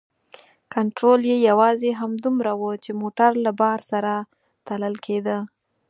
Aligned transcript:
کنترول 0.73 1.21
یې 1.31 1.37
یوازې 1.49 1.89
همدومره 2.01 2.51
و 2.59 2.61
چې 2.83 2.91
موټر 3.01 3.31
له 3.45 3.51
بار 3.61 3.79
سره 3.91 4.13
تلل 4.67 4.95
کیده. 5.05 5.37